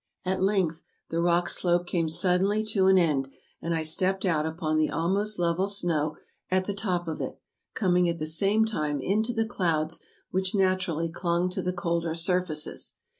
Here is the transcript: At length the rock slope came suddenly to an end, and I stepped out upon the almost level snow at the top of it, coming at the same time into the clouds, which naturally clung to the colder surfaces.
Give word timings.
At 0.25 0.41
length 0.41 0.81
the 1.11 1.21
rock 1.21 1.47
slope 1.47 1.85
came 1.85 2.09
suddenly 2.09 2.65
to 2.73 2.87
an 2.87 2.97
end, 2.97 3.27
and 3.61 3.75
I 3.75 3.83
stepped 3.83 4.25
out 4.25 4.47
upon 4.47 4.77
the 4.77 4.89
almost 4.89 5.37
level 5.37 5.67
snow 5.67 6.17
at 6.49 6.65
the 6.65 6.73
top 6.73 7.07
of 7.07 7.21
it, 7.21 7.39
coming 7.75 8.09
at 8.09 8.17
the 8.17 8.25
same 8.25 8.65
time 8.65 8.99
into 8.99 9.31
the 9.31 9.45
clouds, 9.45 10.01
which 10.31 10.55
naturally 10.55 11.11
clung 11.11 11.51
to 11.51 11.61
the 11.61 11.71
colder 11.71 12.15
surfaces. 12.15 12.95